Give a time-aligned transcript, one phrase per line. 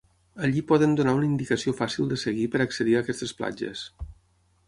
[0.45, 3.85] Allí poden donar una indicació fàcil de seguir per accedir a aquestes platges.